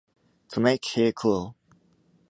[0.49, 1.55] To make hair curl.